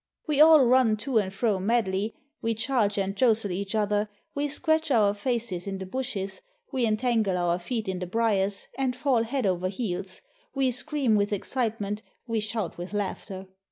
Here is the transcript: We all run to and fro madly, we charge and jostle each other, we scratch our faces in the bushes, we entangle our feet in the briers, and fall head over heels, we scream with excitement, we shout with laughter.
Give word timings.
We 0.25 0.41
all 0.41 0.65
run 0.65 0.97
to 0.97 1.19
and 1.19 1.31
fro 1.31 1.59
madly, 1.59 2.15
we 2.41 2.55
charge 2.55 2.97
and 2.97 3.15
jostle 3.15 3.51
each 3.51 3.75
other, 3.75 4.09
we 4.33 4.47
scratch 4.47 4.89
our 4.89 5.13
faces 5.13 5.67
in 5.67 5.77
the 5.77 5.85
bushes, 5.85 6.41
we 6.73 6.87
entangle 6.87 7.37
our 7.37 7.59
feet 7.59 7.87
in 7.87 7.99
the 7.99 8.07
briers, 8.07 8.65
and 8.79 8.95
fall 8.95 9.21
head 9.21 9.45
over 9.45 9.69
heels, 9.69 10.23
we 10.55 10.71
scream 10.71 11.13
with 11.13 11.31
excitement, 11.31 12.01
we 12.25 12.39
shout 12.39 12.79
with 12.79 12.93
laughter. 12.93 13.45